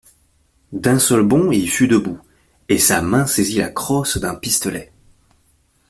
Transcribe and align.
D'un 0.71 0.97
seul 0.97 1.21
bond 1.21 1.51
il 1.51 1.69
fut 1.69 1.87
debout, 1.87 2.17
et 2.69 2.79
sa 2.79 3.03
main 3.03 3.27
saisit 3.27 3.59
la 3.59 3.69
crosse 3.69 4.17
d'un 4.17 4.33
pistolet. 4.33 4.91